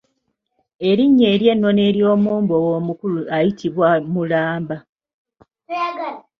[0.89, 4.77] Erinnya ery’ennono ery’omumbowa omukulu ayitibwa Mulamba.